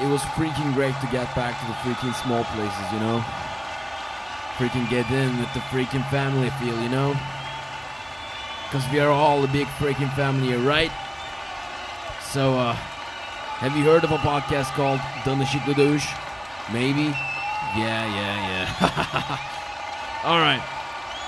it 0.00 0.06
was 0.06 0.20
freaking 0.36 0.74
great 0.74 0.94
to 1.00 1.06
get 1.06 1.34
back 1.34 1.58
to 1.60 1.66
the 1.66 1.76
freaking 1.80 2.14
small 2.22 2.44
places, 2.44 2.92
you 2.92 3.00
know? 3.00 3.24
Freaking 4.58 4.88
get 4.90 5.10
in 5.10 5.38
with 5.38 5.52
the 5.54 5.60
freaking 5.72 6.04
family 6.10 6.50
feel, 6.60 6.80
you 6.82 6.88
know? 6.88 7.16
Because 8.64 8.84
we 8.92 9.00
are 9.00 9.10
all 9.10 9.42
a 9.42 9.48
big 9.48 9.66
freaking 9.78 10.12
family 10.14 10.54
right? 10.54 10.92
So, 12.20 12.58
uh, 12.58 12.72
have 12.72 13.76
you 13.76 13.84
heard 13.84 14.04
of 14.04 14.12
a 14.12 14.18
podcast 14.18 14.74
called 14.74 15.00
Danışıklı 15.24 15.76
Dövüş? 15.76 16.04
Maybe? 16.72 17.14
Yeah, 17.76 18.06
yeah, 18.06 18.48
yeah. 18.48 19.38
Alright, 20.24 20.62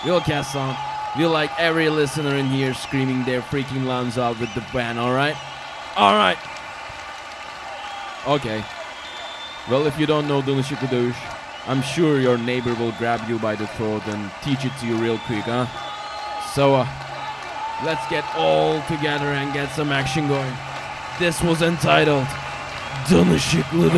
we'll 0.05 0.21
cast 0.21 0.57
on. 0.57 0.75
We'll 1.16 1.30
like 1.30 1.50
every 1.59 1.89
listener 1.89 2.35
in 2.35 2.46
here 2.46 2.75
screaming 2.75 3.25
their 3.25 3.41
freaking 3.41 3.87
lungs 3.87 4.19
out 4.19 4.39
with 4.39 4.53
the 4.55 4.62
band, 4.73 4.98
alright? 4.98 5.37
Alright. 5.96 6.38
Okay. 8.28 8.62
Well, 9.70 9.87
if 9.87 9.98
you 9.98 10.06
don't 10.06 10.28
know 10.28 10.42
Dövüş, 10.42 11.16
I'm 11.66 11.82
sure 11.82 12.20
your 12.20 12.36
neighbor 12.36 12.74
will 12.74 12.92
grab 12.98 13.20
you 13.27 13.38
by 13.38 13.56
the 13.56 13.66
throat 13.66 14.02
and 14.06 14.30
teach 14.42 14.66
it 14.66 14.73
to 14.80 14.86
you 14.86 14.96
real 14.96 15.19
quick, 15.27 15.45
huh? 15.45 15.66
So, 16.55 16.74
uh, 16.74 16.86
let's 17.84 18.06
get 18.10 18.24
all 18.36 18.83
together 18.83 19.33
and 19.33 19.55
get 19.55 19.70
some 19.74 19.91
action 19.92 20.28
going. 20.28 20.52
This 21.19 21.41
was 21.42 21.62
entitled 21.62 22.27
Danışıklı 23.10 23.95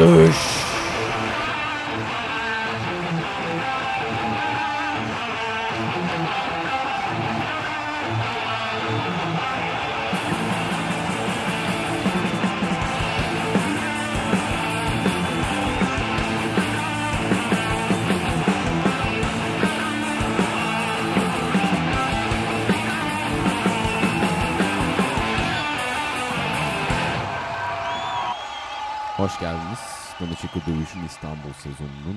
geldiniz. 29.51 29.79
Danışıklı 30.21 30.61
Dövüş'ün 30.67 31.05
İstanbul 31.05 31.53
sezonunun 31.53 32.17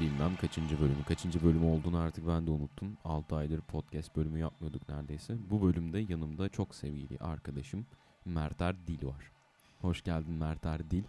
bilmem 0.00 0.36
kaçıncı 0.36 0.80
bölümü. 0.80 1.04
Kaçıncı 1.08 1.44
bölümü 1.44 1.64
olduğunu 1.66 1.98
artık 1.98 2.28
ben 2.28 2.46
de 2.46 2.50
unuttum. 2.50 2.96
6 3.04 3.36
aydır 3.36 3.60
podcast 3.60 4.16
bölümü 4.16 4.38
yapmıyorduk 4.38 4.88
neredeyse. 4.88 5.36
Bu 5.50 5.62
bölümde 5.62 5.98
yanımda 5.98 6.48
çok 6.48 6.74
sevgili 6.74 7.18
arkadaşım 7.18 7.86
Merter 8.24 8.86
Dil 8.86 9.06
var. 9.06 9.32
Hoş 9.80 10.02
geldin 10.02 10.32
Merter 10.34 10.90
Dil. 10.90 11.02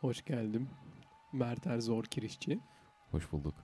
Hoş 0.00 0.24
geldim. 0.24 0.68
Mert 1.32 1.66
Erzor 1.66 2.04
Kirişçi. 2.04 2.58
Hoş 3.10 3.32
bulduk. 3.32 3.54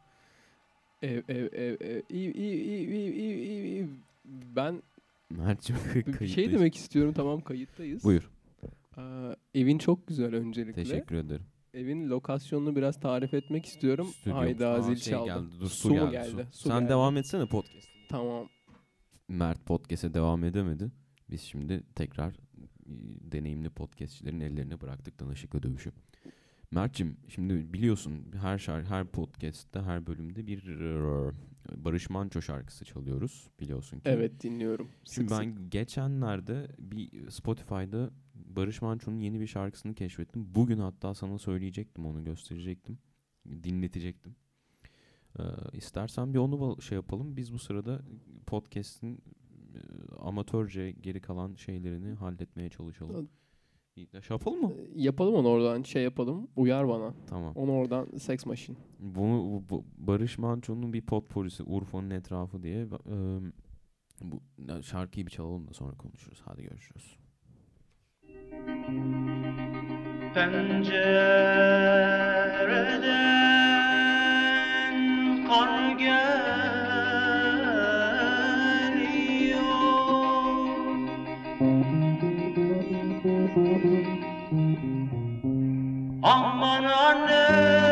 Ev 1.02 1.22
ev 1.28 1.52
ev 1.52 1.76
ev. 1.80 2.02
İyi 2.08 2.32
iyi 2.32 2.62
iyi 2.64 2.88
iyi 2.88 3.12
iyi 3.12 3.34
iyi 3.36 3.64
iyi. 3.64 3.88
Ben 4.56 4.82
Mert'cim 5.30 5.76
bir 5.76 5.92
şey 5.92 6.02
kayıttayız. 6.02 6.52
demek 6.52 6.76
istiyorum. 6.76 7.12
Tamam 7.16 7.40
kayıttayız. 7.40 8.04
Buyur. 8.04 8.30
Aa, 8.96 9.34
evin 9.54 9.78
çok 9.78 10.06
güzel 10.06 10.34
öncelikle. 10.34 10.82
Teşekkür 10.84 11.14
ederim. 11.16 11.42
Evin 11.74 12.08
lokasyonunu 12.10 12.76
biraz 12.76 13.00
tarif 13.00 13.34
etmek 13.34 13.66
istiyorum. 13.66 14.06
Stüdyomuz. 14.06 14.42
Hayda 14.42 14.68
Aa, 14.68 14.82
zil 14.82 14.96
şey 14.96 15.12
çaldı. 15.12 15.26
geldi, 15.26 15.60
dur, 15.60 15.66
su, 15.66 15.74
Su 15.88 15.94
geldi. 15.94 16.10
geldi? 16.10 16.46
Su. 16.50 16.58
Su 16.58 16.68
Sen 16.68 16.78
geldi. 16.80 16.90
devam 16.90 17.16
etsene 17.16 17.46
podcast. 17.46 17.88
Tamam. 18.08 18.48
Mert 19.28 19.66
podcast'e 19.66 20.14
devam 20.14 20.44
edemedi. 20.44 20.90
Biz 21.30 21.40
şimdi 21.40 21.82
tekrar 21.94 22.34
deneyimli 23.32 23.70
podcastçilerin 23.70 24.40
ellerine 24.40 24.80
bıraktık 24.80 25.20
danışıklı 25.20 25.62
dövüşü. 25.62 25.92
Mert'cim 26.70 27.16
şimdi 27.28 27.72
biliyorsun 27.72 28.26
her 28.42 28.58
şarkı, 28.58 28.88
her 28.90 29.06
podcast'te 29.06 29.80
her 29.80 30.06
bölümde 30.06 30.46
bir 30.46 30.80
e, 30.80 31.32
Barış 31.84 32.10
Manço 32.10 32.42
şarkısı 32.42 32.84
çalıyoruz 32.84 33.48
biliyorsun 33.60 33.96
ki. 33.96 34.02
Evet 34.04 34.42
dinliyorum. 34.42 34.88
Şimdi 35.04 35.28
Sık 35.34 35.40
ben 35.40 35.50
sık. 35.52 35.72
geçenlerde 35.72 36.68
bir 36.78 37.30
Spotify'da 37.30 38.10
Barış 38.34 38.82
Manço'nun 38.82 39.20
yeni 39.20 39.40
bir 39.40 39.46
şarkısını 39.46 39.94
keşfettim. 39.94 40.54
Bugün 40.54 40.78
hatta 40.78 41.14
sana 41.14 41.38
söyleyecektim 41.38 42.06
onu 42.06 42.24
gösterecektim. 42.24 42.98
Dinletecektim. 43.64 44.36
Ee, 45.38 45.42
istersen 45.72 46.34
bir 46.34 46.38
onu 46.38 46.82
şey 46.82 46.96
yapalım. 46.96 47.36
Biz 47.36 47.52
bu 47.52 47.58
sırada 47.58 48.02
podcast'in 48.46 49.14
e, 49.14 49.78
amatörce 50.20 50.90
geri 50.92 51.20
kalan 51.20 51.54
şeylerini 51.54 52.14
halletmeye 52.14 52.68
çalışalım. 52.70 53.28
Şey 53.94 54.06
yapalım 54.30 54.60
mı? 54.62 54.72
Ee, 54.72 55.02
Yapalım 55.02 55.34
onu 55.34 55.48
oradan 55.48 55.82
şey 55.82 56.02
yapalım. 56.02 56.48
Uyar 56.56 56.88
bana. 56.88 57.14
Tamam. 57.26 57.52
Onu 57.56 57.72
oradan 57.72 58.06
Sex 58.18 58.46
Machine. 58.46 58.76
Bunu 58.98 59.62
bu- 59.70 59.84
Barış 59.98 60.38
Manço'nun 60.38 60.92
bir 60.92 61.02
potporisi 61.06 61.62
Urfa'nın 61.62 62.10
etrafı 62.10 62.62
diye 62.62 62.82
e, 62.82 63.40
bu 64.22 64.40
şarkıyı 64.82 65.26
bir 65.26 65.30
çalalım 65.30 65.68
da 65.68 65.72
sonra 65.72 65.96
konuşuruz. 65.96 66.40
Hadi 66.44 66.62
görüşürüz. 66.62 67.16
Pencereden 70.34 70.94
kar 75.48 75.72
geliyor. 75.98 76.34
Aman 86.22 86.84
annem 86.84 87.83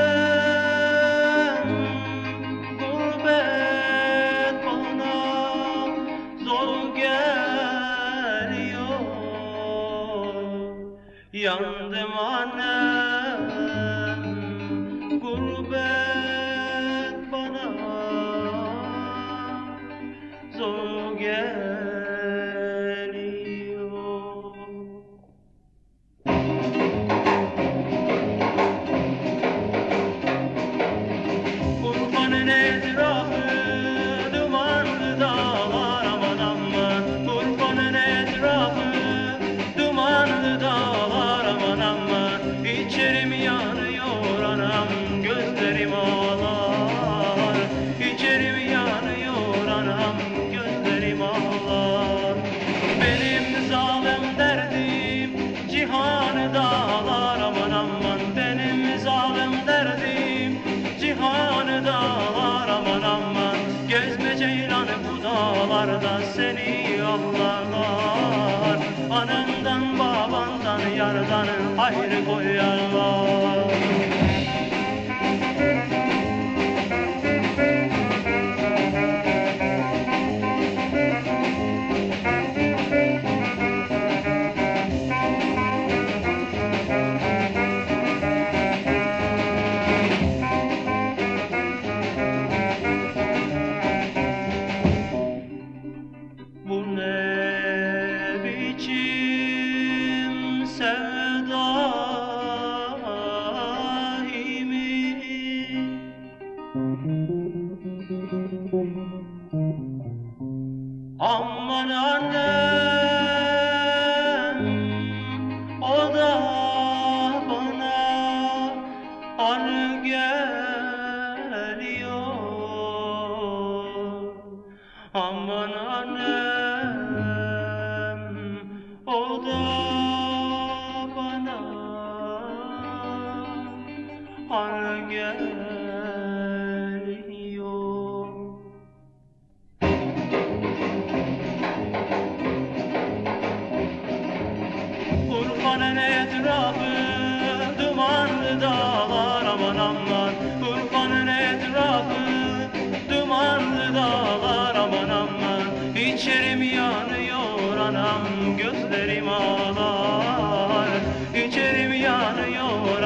dağlarda 65.87 66.21
seni 66.37 67.03
Allah'lar 67.03 68.79
Anandan 69.11 69.99
babandan 69.99 70.89
yardan 70.97 71.49
ayrı 71.79 72.25
koyarlar 72.25 74.32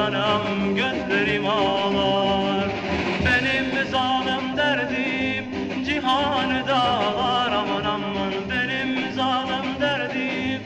anam 0.06 0.74
gözlerim 0.74 1.46
ağlar. 1.46 2.68
Benim 3.24 3.90
zalim 3.90 4.56
derdim 4.56 5.44
cihanı 5.86 6.68
dağlar. 6.68 7.52
Aman 7.52 7.84
aman 7.84 8.32
Benim 8.50 9.12
zalim 9.12 9.80
derdim 9.80 10.62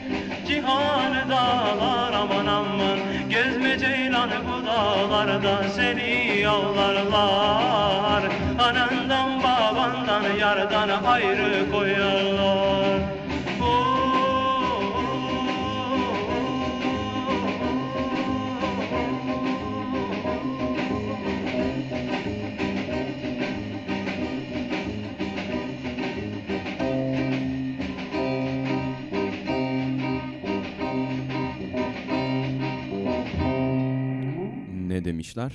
cihanı 0.47 1.29
dağlar. 1.29 2.13
Aman 2.13 2.45
aman 2.45 2.99
Gezme 3.29 3.79
ceylanı 3.79 4.39
bu 4.47 4.65
dağlarda 4.65 5.69
seni 5.69 6.47
avlarlar 6.47 8.23
Anandan 8.59 9.43
babandan 9.43 10.23
yardan 10.39 10.89
ayrı 11.05 11.71
koyarlar 11.71 13.20
Ne 35.01 35.05
demişler? 35.05 35.53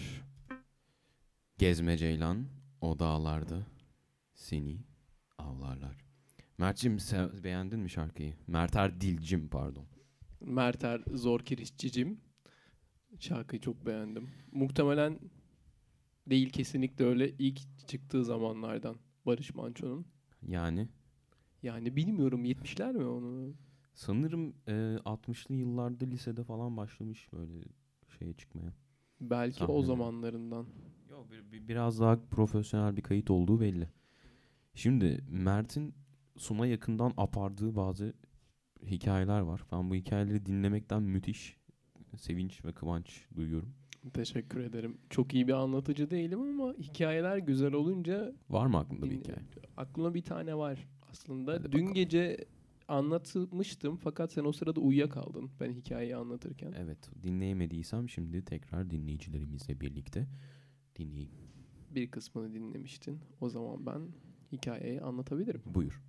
Gezme 1.59 1.97
ceylan 1.97 2.47
o 2.81 2.99
dağlarda 2.99 3.67
seni 4.35 4.79
avlarlar. 5.39 5.97
Mert'cim 6.59 6.99
sen 7.01 7.31
beğendin 7.45 7.81
mi 7.81 7.91
şarkıyı? 7.91 8.35
Merter 8.47 9.01
Dilcim 9.01 9.49
pardon. 9.49 9.87
Merter 10.41 11.03
Zor 11.15 11.41
Kirişçicim. 11.41 12.21
Şarkıyı 13.19 13.61
çok 13.61 13.87
beğendim. 13.87 14.31
Muhtemelen 14.53 15.19
değil 16.27 16.51
kesinlikle 16.51 17.05
öyle 17.05 17.31
ilk 17.39 17.89
çıktığı 17.89 18.25
zamanlardan 18.25 18.97
Barış 19.27 19.55
Manço'nun. 19.55 20.07
Yani 20.43 20.89
Yani 21.63 21.97
bilmiyorum 21.97 22.45
70'ler 22.45 22.97
mi 22.97 23.05
onu? 23.05 23.55
sanırım 23.95 24.55
e, 24.69 24.73
60'lı 25.05 25.55
yıllarda 25.55 26.05
lisede 26.05 26.45
falan 26.45 26.77
başlamış 26.77 27.33
böyle 27.33 27.65
şeye 28.19 28.33
çıkmaya. 28.35 28.73
Belki 29.21 29.65
o 29.65 29.67
Sahneler. 29.67 29.85
zamanlarından. 29.87 30.67
Yok 31.11 31.27
bir, 31.31 31.53
bir- 31.53 31.69
biraz 31.69 32.01
daha 32.01 32.19
profesyonel 32.31 32.97
bir 32.97 33.03
kayıt 33.03 33.31
olduğu 33.31 33.61
belli. 33.61 33.89
Şimdi 34.75 35.25
Mert'in 35.31 35.95
Suna 36.37 36.67
yakından 36.67 37.13
apardığı 37.17 37.77
bazı 37.77 38.13
hikayeler 38.87 39.41
var. 39.41 39.65
Ben 39.73 39.91
bu 39.91 39.95
hikayeleri 39.95 40.47
dinlemekten 40.47 41.03
müthiş 41.03 41.57
sevinç 42.17 42.65
ve 42.65 42.73
kıvanç 42.73 43.27
duyuyorum. 43.37 43.75
Teşekkür 44.15 44.61
ederim. 44.61 44.99
Çok 45.11 45.35
iyi 45.35 45.49
bir 45.49 45.53
anlatıcı 45.53 46.11
değilim 46.11 46.41
ama 46.41 46.73
hikayeler 46.75 47.39
güzel 47.39 47.73
olunca 47.73 48.33
Var 48.51 48.67
mı 48.67 48.79
aklında 48.79 49.11
bir 49.11 49.17
hikaye? 49.17 49.39
Aklıma 49.77 50.15
bir 50.15 50.23
tane 50.23 50.55
var 50.57 50.89
aslında. 51.11 51.53
Hadi 51.53 51.63
Dün 51.65 51.73
bakalım. 51.73 51.95
gece 51.95 52.45
anlatmıştım 52.89 53.97
fakat 53.97 54.33
sen 54.33 54.45
o 54.45 54.53
sırada 54.53 54.81
uyuyakaldın 54.81 55.51
ben 55.61 55.73
hikayeyi 55.73 56.17
anlatırken. 56.17 56.73
Evet, 56.73 57.11
dinleyemediysem 57.23 58.09
şimdi 58.09 58.45
tekrar 58.45 58.91
dinleyicilerimizle 58.91 59.81
birlikte 59.81 60.27
dinleyeyim. 60.97 61.31
Bir 61.91 62.11
kısmını 62.11 62.55
dinlemiştin. 62.55 63.21
O 63.41 63.49
zaman 63.49 63.87
ben 63.87 64.09
hikayeyi 64.53 65.01
anlatabilirim. 65.01 65.63
Buyur. 65.67 66.03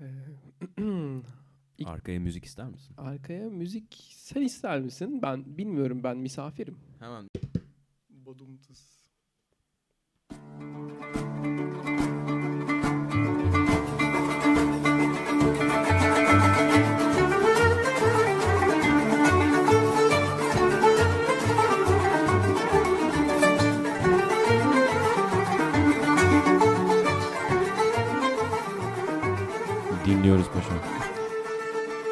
Ee, 0.00 0.04
İlk- 1.78 1.88
Arkaya 1.88 2.20
müzik 2.20 2.44
ister 2.44 2.68
misin? 2.68 2.94
Arkaya 2.96 3.50
müzik 3.50 4.10
sen 4.16 4.42
ister 4.42 4.80
misin? 4.80 5.22
Ben 5.22 5.58
bilmiyorum 5.58 6.02
ben 6.04 6.16
misafirim. 6.18 6.76
Hemen. 6.98 7.28
Badumtus. 8.10 9.00
Dinliyoruz 30.30 30.52
paşam. 30.54 30.78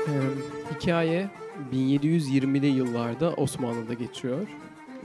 Ee, 0.09 0.75
hikaye 0.75 1.31
1720'li 1.73 2.67
yıllarda 2.67 3.33
Osmanlı'da 3.33 3.95
geçiyor. 3.95 4.47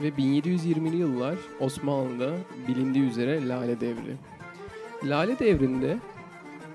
Ve 0.00 0.08
1720'li 0.08 0.96
yıllar 0.96 1.34
Osmanlı'da 1.60 2.34
bilindiği 2.68 3.08
üzere 3.08 3.48
Lale 3.48 3.80
Devri. 3.80 4.16
Lale 5.04 5.38
Devri'nde 5.38 5.98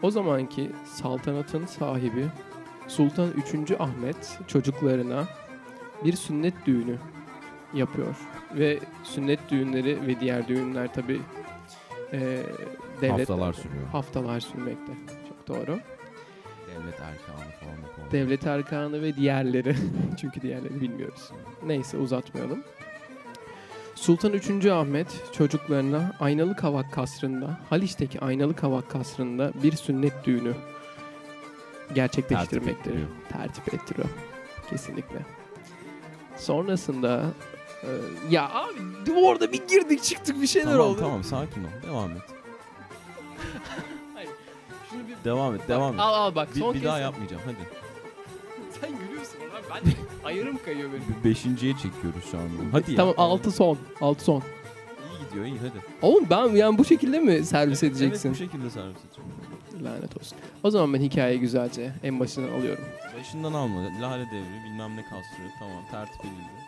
o 0.01 0.11
zamanki 0.11 0.69
saltanatın 0.85 1.65
sahibi 1.65 2.25
Sultan 2.87 3.29
3. 3.65 3.71
Ahmet 3.79 4.39
çocuklarına 4.47 5.27
bir 6.05 6.13
sünnet 6.13 6.53
düğünü 6.65 6.95
yapıyor. 7.73 8.15
Ve 8.57 8.79
sünnet 9.03 9.39
düğünleri 9.49 10.07
ve 10.07 10.19
diğer 10.19 10.47
düğünler 10.47 10.93
tabi 10.93 11.21
devlet 13.01 13.19
Haftalar 13.29 13.53
sürüyor. 13.53 13.87
haftalar 13.91 14.39
sürmekte. 14.39 14.93
Çok 15.29 15.47
doğru. 15.47 15.79
Devlet 16.75 16.99
erkanı 16.99 17.51
falan. 17.59 18.11
Devlet 18.11 18.47
erkanı 18.47 19.01
ve 19.01 19.15
diğerleri. 19.15 19.75
Çünkü 20.21 20.41
diğerlerini 20.41 20.81
bilmiyoruz. 20.81 21.29
Neyse 21.65 21.97
uzatmayalım. 21.97 22.63
Sultan 23.95 24.33
3. 24.33 24.65
Ahmet 24.65 25.07
çocuklarına 25.33 26.11
Aynalı 26.19 26.55
Kavak 26.55 26.93
Kasrı'nda, 26.93 27.59
Haliç'teki 27.69 28.19
Aynalı 28.19 28.55
Kavak 28.55 28.89
Kasrı'nda 28.89 29.51
bir 29.63 29.71
sünnet 29.71 30.13
düğünü 30.25 30.53
gerçekleştirmektedir. 31.95 32.79
ettiriyor. 32.79 33.07
Tertip 33.29 33.73
ettiriyor. 33.73 34.07
Kesinlikle. 34.69 35.19
Sonrasında 36.37 37.23
e, 37.83 37.87
ya 38.29 38.49
abi 38.49 39.11
orada 39.11 39.51
bir 39.51 39.67
girdik 39.67 40.03
çıktık 40.03 40.41
bir 40.41 40.47
şeyler 40.47 40.71
Tamam 40.71 40.87
oldu. 40.87 40.99
tamam 40.99 41.23
sakin 41.23 41.63
ol. 41.63 41.67
Devam 41.87 42.11
et. 42.11 42.21
Şunu 44.99 45.07
bir- 45.07 45.23
Devam 45.25 45.55
et 45.55 45.67
devam 45.67 45.93
et. 45.93 45.99
Al 45.99 46.13
al 46.13 46.35
bak 46.35 46.55
Bir, 46.55 46.59
son 46.59 46.73
bir 46.73 46.79
kez 46.79 46.87
daha 46.87 46.95
sen- 46.97 47.03
yapmayacağım 47.03 47.41
hadi. 47.45 47.55
Sen 48.81 48.89
gülüyorsun 48.99 49.39
lan 49.39 49.61
ben 49.85 49.91
ayarım 50.27 50.59
kayıyor 50.65 50.89
benim. 50.93 51.03
Bir 51.23 51.29
Beşinciye 51.29 51.73
çekiyoruz 51.73 52.23
şu 52.31 52.37
an. 52.37 52.43
bunu. 52.59 52.67
Hadi 52.71 52.91
ya. 52.91 52.97
Tamam 52.97 53.13
6 53.17 53.51
son. 53.51 53.77
6 54.01 54.23
son. 54.23 54.41
İyi 54.41 55.27
gidiyor 55.29 55.45
iyi 55.45 55.59
hadi. 55.59 55.83
Oğlum 56.01 56.25
ben 56.29 56.47
yani 56.47 56.77
bu 56.77 56.85
şekilde 56.85 57.19
mi 57.19 57.45
servis 57.45 57.83
Evet, 57.83 57.93
edeceksin? 57.93 58.29
Evet 58.29 58.39
bu 58.41 58.43
şekilde 58.45 58.69
servis 58.69 58.97
edeceğim. 59.05 59.29
Lanet 59.83 60.17
olsun. 60.17 60.37
O 60.63 60.71
zaman 60.71 60.93
ben 60.93 60.99
hikayeyi 61.01 61.39
güzelce 61.39 61.91
en 62.03 62.19
başından 62.19 62.59
alıyorum. 62.59 62.83
Başından 63.19 63.53
alma. 63.53 63.81
Lale 64.01 64.25
devri 64.25 64.63
bilmem 64.65 64.95
ne 64.97 65.03
kasrı. 65.03 65.43
Tamam 65.59 65.83
tertip 65.91 66.21
edildi. 66.25 66.59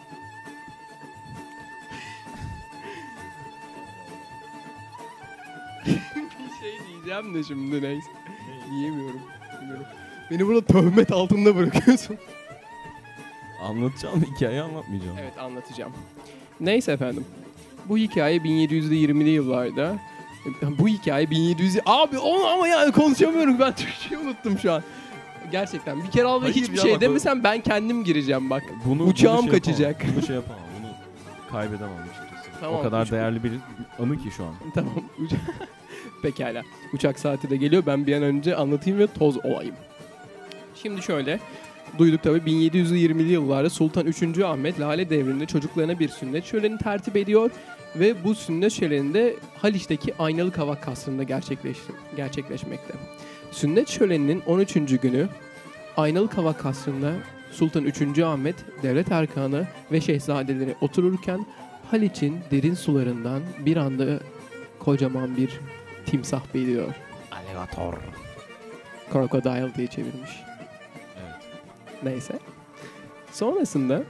bir 5.85 6.59
şey 6.61 6.79
diyeceğim 6.87 7.33
de 7.35 7.43
şimdi 7.43 7.81
neyse. 7.81 8.07
Diyemiyorum. 8.71 9.21
Bilmiyorum. 9.61 9.85
Beni 10.31 10.47
burada 10.47 10.65
töhmet 10.65 11.11
altında 11.11 11.55
bırakıyorsun. 11.55 12.17
Anlatacağım 13.63 14.21
hikayeyi 14.35 14.61
anlatmayacağım. 14.61 15.17
evet 15.21 15.37
anlatacağım. 15.39 15.91
Neyse 16.59 16.91
efendim. 16.91 17.25
Bu 17.89 17.97
hikaye 17.97 18.37
1720'li 18.37 19.29
yıllarda. 19.29 19.95
Bu 20.79 20.87
hikaye 20.87 21.29
1700... 21.29 21.77
Abi 21.85 22.17
onu 22.19 22.47
ama 22.47 22.67
yani 22.67 22.91
konuşamıyorum. 22.91 23.59
Ben 23.59 23.75
Türkçeyi 23.75 24.21
unuttum 24.21 24.59
şu 24.59 24.71
an. 24.71 24.83
Gerçekten. 25.51 26.03
Bir 26.03 26.11
kere 26.11 26.25
al 26.25 26.37
ve 26.37 26.41
Hayır 26.41 26.55
hiçbir 26.55 26.75
ya 26.77 26.81
şey 26.81 26.93
bak 26.93 27.01
demesem 27.01 27.43
ben 27.43 27.61
kendim 27.61 28.03
gireceğim 28.03 28.49
bak. 28.49 28.63
Bunu, 28.85 29.03
Uçağım 29.03 29.37
bunu 29.37 29.51
şey 29.51 29.59
kaçacak. 29.59 29.91
Yapamam. 29.99 30.15
Bunu 30.15 30.25
şey 30.25 30.35
yapamam. 30.35 30.61
Bunu 30.79 30.91
kaybedemem 31.51 31.95
açıkçası. 32.03 32.49
Tamam, 32.61 32.79
o 32.79 32.83
kadar 32.83 33.05
üç- 33.05 33.11
değerli 33.11 33.43
bir 33.43 33.51
anı 33.99 34.17
ki 34.17 34.31
şu 34.37 34.43
an. 34.45 34.53
Tamam. 34.75 34.93
uça- 35.19 35.35
Pekala. 36.21 36.63
Uçak 36.93 37.19
saati 37.19 37.49
de 37.49 37.57
geliyor. 37.57 37.83
Ben 37.85 38.07
bir 38.07 38.15
an 38.15 38.23
önce 38.23 38.55
anlatayım 38.55 38.99
ve 38.99 39.07
toz 39.07 39.45
olayım. 39.45 39.75
Şimdi 40.75 41.01
şöyle. 41.01 41.39
duyduk 41.97 42.23
tabii 42.23 42.39
1720'li 42.39 43.31
yıllarda 43.31 43.69
Sultan 43.69 44.05
3. 44.05 44.39
Ahmet 44.39 44.79
Lale 44.79 45.09
devrinde 45.09 45.45
çocuklarına 45.45 45.99
bir 45.99 46.09
sünnet 46.09 46.45
şöleni 46.45 46.77
tertip 46.77 47.17
ediyor 47.17 47.51
ve 47.95 48.23
bu 48.23 48.35
sünnet 48.35 48.73
şöleni 48.73 49.13
de 49.13 49.35
Haliç'teki 49.57 50.13
Aynalı 50.19 50.51
Kavak 50.51 50.83
Kasrı'nda 50.83 51.23
gerçekleş, 51.23 51.77
gerçekleşmekte. 52.15 52.93
Sünnet 53.51 53.89
şöleninin 53.89 54.43
13. 54.45 54.73
günü 54.73 55.27
Aynalı 55.97 56.29
Kavak 56.29 56.59
Kasrı'nda 56.59 57.13
Sultan 57.51 57.83
3. 57.83 58.19
Ahmet, 58.19 58.55
devlet 58.83 59.11
erkanı 59.11 59.67
ve 59.91 60.01
şehzadeleri 60.01 60.75
otururken 60.81 61.45
Haliç'in 61.91 62.39
derin 62.51 62.73
sularından 62.73 63.41
bir 63.65 63.77
anda 63.77 64.19
kocaman 64.79 65.37
bir 65.37 65.59
timsah 66.05 66.41
beliriyor. 66.53 66.95
Alligator. 67.31 67.93
Crocodile 69.13 69.75
diye 69.75 69.87
çevirmiş. 69.87 70.43
Evet. 71.17 71.35
Neyse. 72.03 72.39
Sonrasında 73.31 74.03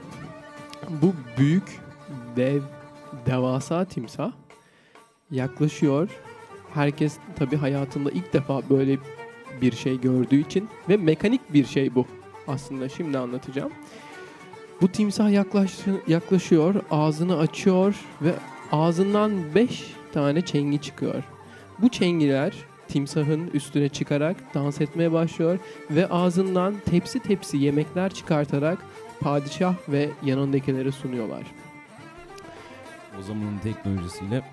bu 0.90 1.14
büyük 1.38 1.80
dev 2.36 2.62
devasa 3.26 3.86
timsah 3.86 4.32
yaklaşıyor. 5.32 6.10
Herkes 6.74 7.18
tabi 7.36 7.56
hayatında 7.58 8.12
ilk 8.12 8.34
defa 8.34 8.70
böyle 8.70 8.98
bir 9.62 9.72
şey 9.72 10.02
gördüğü 10.02 10.42
için 10.42 10.70
ve 10.90 10.98
mekanik 10.98 11.54
bir 11.54 11.66
şey 11.66 11.96
bu. 11.96 12.06
Aslında 12.48 12.90
şimdi 12.90 13.18
anlatacağım. 13.18 13.72
Bu 14.82 14.88
timsah 14.88 15.32
yaklaş, 15.32 15.78
yaklaşıyor, 16.08 16.76
ağzını 16.92 17.38
açıyor 17.38 17.96
ve 18.22 18.34
ağzından 18.72 19.56
5 19.56 19.94
tane 20.14 20.42
çengi 20.42 20.82
çıkıyor. 20.82 21.24
Bu 21.82 21.90
çengiler 21.90 22.54
timsahın 22.88 23.48
üstüne 23.48 23.90
çıkarak 23.90 24.54
dans 24.54 24.82
etmeye 24.82 25.12
başlıyor 25.12 25.60
ve 25.92 26.08
ağzından 26.08 26.76
tepsi 26.86 27.20
tepsi 27.20 27.58
yemekler 27.58 28.14
çıkartarak 28.14 28.80
padişah 29.20 29.76
ve 29.90 30.10
yanındakilere 30.24 30.92
sunuyorlar. 30.92 31.44
O 33.20 33.22
zamanın 33.22 33.58
teknolojisiyle 33.58 34.44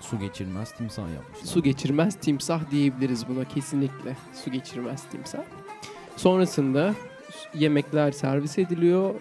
su 0.00 0.18
geçirmez 0.18 0.72
timsah 0.72 1.14
yapmışlar. 1.14 1.46
Su 1.46 1.62
geçirmez 1.62 2.14
timsah 2.14 2.70
diyebiliriz 2.70 3.28
buna 3.28 3.44
kesinlikle. 3.44 4.16
Su 4.44 4.50
geçirmez 4.50 5.02
timsah. 5.10 5.42
Sonrasında 6.16 6.94
yemekler 7.54 8.12
servis 8.12 8.58
ediliyor. 8.58 9.14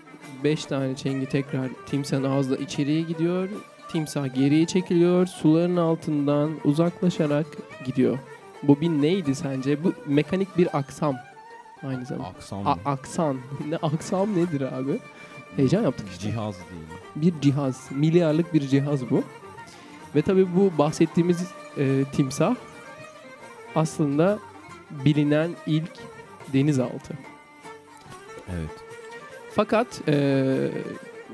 5 0.44 0.66
tane 0.66 0.96
çengi 0.96 1.26
tekrar 1.26 1.70
timsahın 1.86 2.24
ağzına 2.24 2.58
içeriye 2.58 3.02
gidiyor. 3.02 3.50
Timsah 3.92 4.36
geriye 4.36 4.66
çekiliyor. 4.66 5.26
Suların 5.28 5.78
altından 5.78 6.52
uzaklaşarak 6.64 7.46
gidiyor. 7.86 8.18
Bu 8.64 8.82
bir 8.82 8.90
neydi 8.90 9.36
sence? 9.36 9.84
Bu 9.84 9.94
mekanik 10.06 10.58
bir 10.58 10.78
aksam. 10.78 11.16
Aynı 11.84 12.06
zamanda. 12.06 12.28
Aksam 12.30 12.68
A- 12.68 12.78
aksan. 12.86 13.38
Ne 13.70 13.76
aksam 13.78 14.36
nedir 14.36 14.62
abi? 14.62 15.00
Heyecan 15.56 15.84
yaptık 15.84 16.08
işte. 16.12 16.22
Cihaz 16.24 16.56
değil. 16.56 17.00
Bir 17.16 17.42
cihaz. 17.42 17.88
Milyarlık 17.92 18.54
bir 18.54 18.68
cihaz 18.68 19.10
bu. 19.10 19.24
Ve 20.16 20.22
tabii 20.22 20.48
bu 20.56 20.78
bahsettiğimiz 20.78 21.48
e, 21.78 22.04
timsah 22.12 22.56
aslında 23.76 24.40
bilinen 25.06 25.52
ilk 25.68 25.92
denizaltı. 26.54 27.14
Evet. 28.50 28.70
Fakat 29.56 30.02
e, 30.08 30.14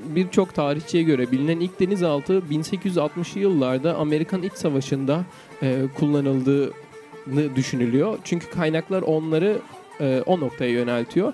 birçok 0.04 0.54
tarihçiye 0.54 1.02
göre 1.02 1.32
bilinen 1.32 1.60
ilk 1.60 1.80
denizaltı 1.80 2.42
1860'lı 2.50 3.40
yıllarda 3.40 3.96
Amerikan 3.96 4.42
İç 4.42 4.52
Savaşı'nda 4.52 5.24
e, 5.62 5.82
kullanıldığını 5.98 7.56
düşünülüyor. 7.56 8.18
Çünkü 8.24 8.50
kaynaklar 8.50 9.02
onları 9.02 9.58
e, 10.00 10.22
o 10.26 10.40
noktaya 10.40 10.70
yöneltiyor. 10.70 11.32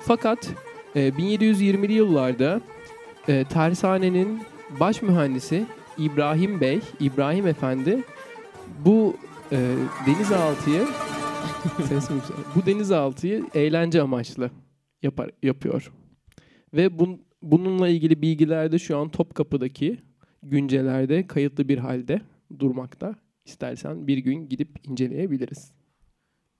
Fakat 0.00 0.48
e, 0.94 1.08
1720'li 1.08 1.92
yıllarda 1.92 2.60
e, 3.28 3.44
tersanenin 3.44 4.42
baş 4.80 5.02
mühendisi 5.02 5.66
İbrahim 5.98 6.60
Bey, 6.60 6.80
İbrahim 7.00 7.46
Efendi 7.46 8.02
bu 8.84 9.16
e, 9.52 9.58
denizaltıyı 10.06 10.86
bu 12.54 12.66
denizaltıyı 12.66 13.44
eğlence 13.54 14.02
amaçlı 14.02 14.50
yapar, 15.02 15.30
yapıyor. 15.42 15.92
Ve 16.74 16.98
bun, 16.98 17.20
bununla 17.42 17.88
ilgili 17.88 18.22
bilgiler 18.22 18.72
de 18.72 18.78
şu 18.78 18.98
an 18.98 19.08
Topkapı'daki 19.08 19.98
güncelerde 20.42 21.26
kayıtlı 21.26 21.68
bir 21.68 21.78
halde 21.78 22.20
durmakta. 22.58 23.14
İstersen 23.44 24.06
bir 24.06 24.18
gün 24.18 24.48
gidip 24.48 24.88
inceleyebiliriz. 24.88 25.72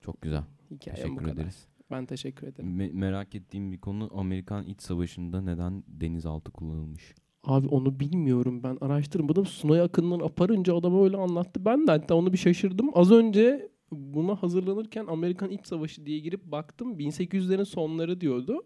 Çok 0.01 0.21
güzel. 0.21 0.43
Hikayem 0.71 0.97
bu 0.97 1.01
Teşekkür 1.03 1.23
kadar. 1.25 1.33
ederiz. 1.33 1.67
Ben 1.91 2.05
teşekkür 2.05 2.47
ederim. 2.47 2.79
Me- 2.79 2.93
merak 2.93 3.35
ettiğim 3.35 3.71
bir 3.71 3.77
konu 3.77 4.09
Amerikan 4.15 4.65
İç 4.65 4.81
Savaşı'nda 4.81 5.41
neden 5.41 5.83
denizaltı 5.87 6.51
kullanılmış? 6.51 7.15
Abi 7.43 7.67
onu 7.67 7.99
bilmiyorum 7.99 8.63
ben 8.63 8.77
araştırmadım. 8.81 9.45
Sunay 9.45 9.81
Akın'ın 9.81 10.19
aparınca 10.19 10.75
adam 10.75 11.03
öyle 11.03 11.17
anlattı. 11.17 11.65
Ben 11.65 11.87
de 11.87 11.91
hatta 11.91 12.15
onu 12.15 12.33
bir 12.33 12.37
şaşırdım. 12.37 12.89
Az 12.93 13.11
önce 13.11 13.69
buna 13.91 14.35
hazırlanırken 14.35 15.05
Amerikan 15.07 15.49
İç 15.49 15.67
Savaşı 15.67 16.05
diye 16.05 16.19
girip 16.19 16.45
baktım. 16.45 16.99
1800'lerin 16.99 17.65
sonları 17.65 18.21
diyordu. 18.21 18.63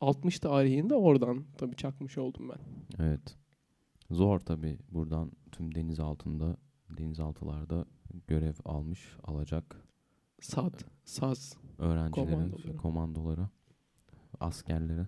60 0.00 0.38
tarihinde 0.38 0.94
oradan 0.94 1.44
tabii 1.58 1.76
çakmış 1.76 2.18
oldum 2.18 2.48
ben. 2.48 2.58
Evet. 3.04 3.36
Zor 4.10 4.38
tabi 4.40 4.78
buradan 4.90 5.32
tüm 5.52 5.74
deniz 5.74 6.00
altında 6.00 6.56
denizaltılarda 6.98 7.84
görev 8.26 8.54
almış 8.64 9.16
alacak 9.24 9.82
Sad, 10.40 10.74
saz. 11.04 11.56
öğrencilere, 11.78 12.30
Komandolara. 12.30 12.76
komandolara, 12.76 13.48
askerlere 14.40 15.06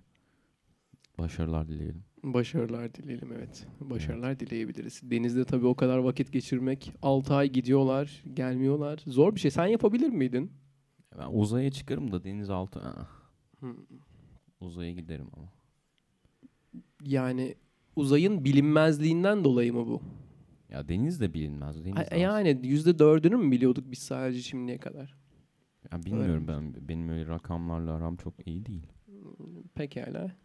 başarılar 1.19 1.69
dileyelim. 1.69 2.05
Başarılar 2.23 2.95
dileyelim 2.95 3.33
evet. 3.33 3.67
Başarılar 3.81 4.41
dileyebiliriz. 4.41 5.01
Denizde 5.11 5.45
tabii 5.45 5.67
o 5.67 5.75
kadar 5.75 5.99
vakit 5.99 6.33
geçirmek. 6.33 6.93
6 7.03 7.35
ay 7.35 7.49
gidiyorlar, 7.51 8.23
gelmiyorlar. 8.35 9.01
Zor 9.07 9.35
bir 9.35 9.41
şey. 9.41 9.51
Sen 9.51 9.67
yapabilir 9.67 10.09
miydin? 10.09 10.53
Ben 11.19 11.29
uzaya 11.33 11.71
çıkarım 11.71 12.13
da 12.13 12.25
denizaltı 12.25 12.81
Hmm. 13.61 13.77
Uzaya 14.61 14.93
giderim 14.93 15.27
ama. 15.37 15.49
Yani 17.05 17.55
uzayın 17.97 18.45
bilinmezliğinden 18.45 19.45
dolayı 19.45 19.73
mı 19.75 19.87
bu? 19.87 20.01
Ya 20.69 20.89
deniz 20.89 21.21
de 21.21 21.35
bilinmez. 21.35 21.85
Deniz 21.85 22.11
Ha- 22.13 22.17
yani 22.17 22.61
yüzde 22.63 22.99
dördünü 22.99 23.37
mü 23.37 23.51
biliyorduk 23.51 23.91
biz 23.91 23.99
sadece 23.99 24.43
şimdiye 24.43 24.79
kadar? 24.79 25.17
Ya 25.93 26.03
bilmiyorum 26.03 26.45
ben 26.49 26.89
benim 26.89 27.09
öyle 27.09 27.27
rakamlarla 27.27 27.93
aram 27.93 28.17
çok 28.17 28.47
iyi 28.47 28.67
değil. 28.67 28.87
Pekala. 29.75 30.37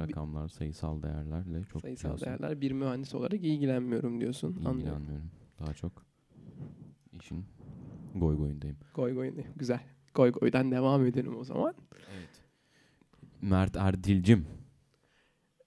Rakamlar, 0.00 0.48
sayısal 0.48 1.02
değerlerle 1.02 1.64
çok 1.64 1.82
Sayısal 1.82 2.08
biliyorsun, 2.16 2.26
değerler 2.26 2.60
bir 2.60 2.72
mühendis 2.72 3.14
olarak 3.14 3.44
ilgilenmiyorum 3.44 4.20
diyorsun. 4.20 4.48
Anlıyorum. 4.56 4.78
ilgilenmiyorum. 4.78 5.30
Daha 5.58 5.74
çok 5.74 6.06
işin 7.20 7.44
goy 8.14 8.36
goyundayım. 8.36 8.76
Goy 8.94 9.14
goy 9.14 9.36
ne? 9.36 9.44
Güzel. 9.56 9.80
Goy 10.14 10.32
goydan 10.32 10.70
devam 10.70 11.06
edelim 11.06 11.36
o 11.36 11.44
zaman. 11.44 11.74
Evet. 12.16 12.29
Mert 13.42 13.76
Erdilcim. 13.76 14.46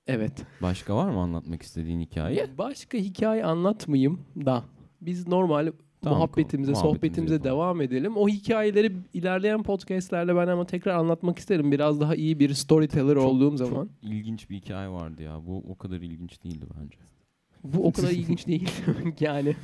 Evet. 0.07 0.43
Başka 0.61 0.95
var 0.95 1.09
mı 1.09 1.19
anlatmak 1.19 1.61
istediğin 1.61 1.99
hikaye? 1.99 2.47
Başka 2.57 2.97
hikaye 2.97 3.45
anlatmayayım 3.45 4.19
da 4.45 4.63
biz 5.01 5.27
normal 5.27 5.71
Tamam, 6.01 6.19
muhabbetimize, 6.19 6.75
sohbetimize 6.75 7.33
yapalım. 7.33 7.55
devam 7.55 7.81
edelim. 7.81 8.17
O 8.17 8.27
hikayeleri 8.27 8.91
ilerleyen 9.13 9.63
podcastlerde 9.63 10.35
ben 10.35 10.47
ama 10.47 10.65
tekrar 10.65 10.95
anlatmak 10.95 11.39
isterim. 11.39 11.71
Biraz 11.71 11.99
daha 12.01 12.15
iyi 12.15 12.39
bir 12.39 12.53
storyteller 12.53 13.13
Çok- 13.15 13.23
olduğum 13.25 13.57
çok 13.57 13.67
zaman. 13.67 13.89
ilginç 14.01 14.49
bir 14.49 14.55
hikaye 14.55 14.89
vardı 14.89 15.21
ya. 15.23 15.45
Bu 15.47 15.63
o 15.69 15.75
kadar 15.77 15.95
ilginç 15.97 16.43
değildi 16.43 16.65
bence. 16.81 16.97
Bu 17.63 17.87
o 17.87 17.91
kadar 17.91 18.09
ilginç 18.09 18.47
değil. 18.47 18.69
yani 19.19 19.55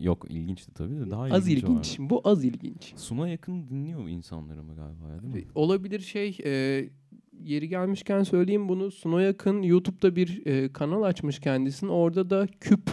yok 0.00 0.26
ilginçti 0.28 0.74
tabii 0.74 0.96
de 0.96 1.10
daha 1.10 1.22
az 1.22 1.48
ilginç. 1.48 2.00
vardı. 2.00 2.10
Bu 2.10 2.20
az 2.24 2.44
ilginç. 2.44 2.94
Suna 2.96 3.28
yakın 3.28 3.68
dinliyor 3.68 4.08
insanlar 4.08 4.56
ama 4.56 4.74
galiba 4.74 5.08
ya 5.14 5.22
değil 5.22 5.34
mi? 5.34 5.50
Olabilir 5.54 6.00
şey 6.00 6.38
e, 6.44 6.84
yeri 7.42 7.68
gelmişken 7.68 8.22
söyleyeyim 8.22 8.68
bunu. 8.68 8.90
Suno 8.90 9.18
Yakın 9.18 9.62
YouTube'da 9.62 10.16
bir 10.16 10.46
e, 10.46 10.72
kanal 10.72 11.02
açmış 11.02 11.38
kendisinin. 11.38 11.90
Orada 11.90 12.30
da 12.30 12.46
Küp 12.60 12.90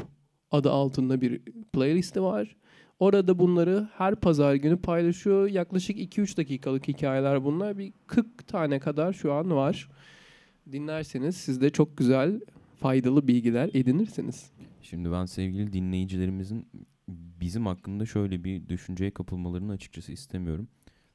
adı 0.51 0.71
altında 0.71 1.21
bir 1.21 1.41
playlisti 1.73 2.21
var. 2.21 2.55
Orada 2.99 3.39
bunları 3.39 3.89
her 3.93 4.15
pazar 4.15 4.55
günü 4.55 4.77
paylaşıyor. 4.77 5.47
Yaklaşık 5.47 5.97
2-3 5.97 6.37
dakikalık 6.37 6.87
hikayeler 6.87 7.43
bunlar. 7.43 7.77
Bir 7.77 7.93
40 8.07 8.47
tane 8.47 8.79
kadar 8.79 9.13
şu 9.13 9.33
an 9.33 9.51
var. 9.51 9.89
Dinlerseniz 10.71 11.37
siz 11.37 11.61
de 11.61 11.69
çok 11.69 11.97
güzel 11.97 12.41
faydalı 12.79 13.27
bilgiler 13.27 13.69
edinirsiniz. 13.73 14.51
Şimdi 14.81 15.11
ben 15.11 15.25
sevgili 15.25 15.73
dinleyicilerimizin 15.73 16.69
bizim 17.07 17.65
hakkında 17.65 18.05
şöyle 18.05 18.43
bir 18.43 18.69
düşünceye 18.69 19.11
kapılmalarını 19.11 19.71
açıkçası 19.71 20.11
istemiyorum. 20.11 20.67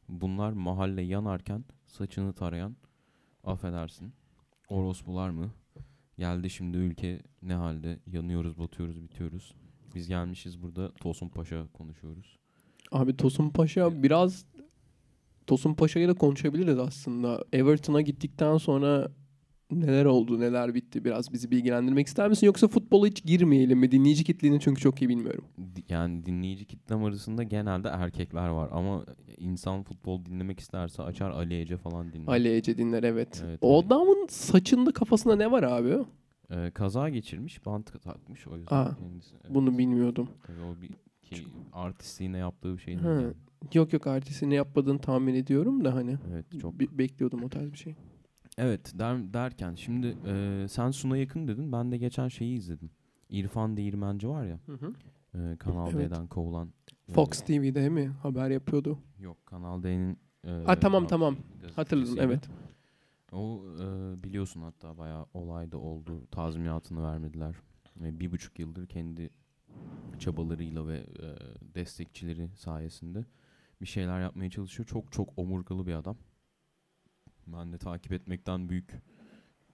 Bunlar 0.08 0.52
mahalle 0.52 1.02
yanarken 1.02 1.64
saçını 1.86 2.32
tarayan 2.32 2.76
affedersin 3.44 4.12
orospular 4.68 5.30
mı? 5.30 5.50
Geldi 6.18 6.50
şimdi 6.50 6.76
ülke 6.76 7.20
ne 7.42 7.54
halde 7.54 7.98
yanıyoruz 8.06 8.58
batıyoruz 8.58 9.02
bitiyoruz. 9.02 9.54
Biz 9.94 10.08
gelmişiz 10.08 10.62
burada 10.62 10.92
Tosun 10.92 11.28
Paşa 11.28 11.66
konuşuyoruz. 11.72 12.38
Abi 12.92 13.16
Tosun 13.16 13.50
Paşa 13.50 14.02
biraz 14.02 14.46
Tosun 15.46 15.74
Paşa'yla 15.74 16.14
konuşabiliriz 16.14 16.78
aslında. 16.78 17.44
Everton'a 17.52 18.00
gittikten 18.00 18.56
sonra 18.56 19.10
neler 19.70 20.04
oldu, 20.04 20.40
neler 20.40 20.74
bitti 20.74 21.04
biraz 21.04 21.32
bizi 21.32 21.50
bilgilendirmek 21.50 22.06
ister 22.06 22.28
misin? 22.28 22.46
Yoksa 22.46 22.68
futbola 22.68 23.06
hiç 23.06 23.24
girmeyelim 23.24 23.78
mi? 23.78 23.90
Dinleyici 23.92 24.24
kitlenin 24.24 24.58
çünkü 24.58 24.80
çok 24.80 25.02
iyi 25.02 25.08
bilmiyorum. 25.08 25.44
Yani 25.88 26.26
dinleyici 26.26 26.64
kitlem 26.64 27.04
arasında 27.04 27.42
genelde 27.42 27.88
erkekler 27.88 28.48
var 28.48 28.68
ama 28.72 29.04
insan 29.38 29.82
futbol 29.82 30.24
dinlemek 30.24 30.60
isterse 30.60 31.02
açar 31.02 31.30
Ali 31.30 31.60
Ece 31.60 31.76
falan 31.76 32.12
dinler. 32.12 32.32
Ali 32.32 32.48
Ece 32.48 32.78
dinler 32.78 33.02
evet. 33.02 33.42
Evet, 33.46 33.58
o 33.62 33.78
Ali. 33.78 33.86
adamın 33.86 34.26
saçında 34.30 34.92
kafasında 34.92 35.36
ne 35.36 35.50
var 35.50 35.62
abi? 35.62 35.96
Ee, 36.50 36.70
kaza 36.70 37.08
geçirmiş, 37.08 37.66
bant 37.66 38.02
takmış 38.02 38.46
o 38.46 38.56
yüzden 38.56 38.76
Aa, 38.76 38.94
kendisi. 38.98 39.34
evet. 39.44 39.54
Bunu 39.54 39.78
bilmiyordum. 39.78 40.28
Tabii 40.46 40.60
o 40.60 40.82
bir 40.82 40.88
ki 41.22 41.36
artistliğine 41.72 42.38
yaptığı 42.38 42.76
bir 42.76 42.82
şey 42.82 42.94
değil. 42.94 43.06
Yani. 43.08 43.32
Yok 43.74 43.92
yok 43.92 44.06
artistini 44.06 44.54
yapmadığını 44.54 44.98
tahmin 44.98 45.34
ediyorum 45.34 45.84
da 45.84 45.94
hani. 45.94 46.16
Evet 46.32 46.46
çok. 46.60 46.80
Be- 46.80 46.98
bekliyordum 46.98 47.42
o 47.44 47.48
tarz 47.48 47.72
bir 47.72 47.78
şey. 47.78 47.94
Evet 48.58 48.92
der, 48.98 49.34
derken 49.34 49.74
şimdi 49.74 50.16
e, 50.26 50.66
sen 50.68 50.90
Suna 50.90 51.16
yakın 51.16 51.48
dedin. 51.48 51.72
Ben 51.72 51.92
de 51.92 51.96
geçen 51.96 52.28
şeyi 52.28 52.56
izledim. 52.56 52.90
İrfan 53.30 53.76
Değirmenci 53.76 54.28
var 54.28 54.44
ya 54.46 54.58
e, 55.34 55.56
Kanal 55.56 55.90
Evet. 55.94 56.10
D'den 56.10 56.26
kovulan. 56.26 56.72
e, 57.08 57.12
Fox 57.12 57.40
TV'de 57.40 57.88
mi 57.88 58.06
haber 58.06 58.50
yapıyordu? 58.50 58.98
Yok 59.18 59.46
Kanal 59.46 59.82
D'nin. 59.82 60.18
E, 60.44 60.50
Ha 60.50 60.80
tamam 60.80 61.06
tamam 61.06 61.36
hatırladım 61.76 62.16
evet. 62.20 62.48
O 63.32 63.62
e, 63.80 63.84
biliyorsun 64.24 64.62
hatta 64.62 64.98
bayağı 64.98 65.26
olay 65.34 65.72
da 65.72 65.78
oldu. 65.78 66.26
Tazminatını 66.30 67.02
vermediler. 67.02 67.54
E, 68.04 68.20
bir 68.20 68.32
buçuk 68.32 68.58
yıldır 68.58 68.86
kendi 68.86 69.30
çabalarıyla 70.18 70.86
ve 70.88 70.96
e, 70.98 71.26
destekçileri 71.74 72.48
sayesinde 72.56 73.24
bir 73.80 73.86
şeyler 73.86 74.20
yapmaya 74.20 74.50
çalışıyor. 74.50 74.86
Çok 74.86 75.12
çok 75.12 75.38
omurgalı 75.38 75.86
bir 75.86 75.94
adam. 75.94 76.16
Ben 77.46 77.72
de 77.72 77.78
takip 77.78 78.12
etmekten 78.12 78.68
büyük 78.68 78.92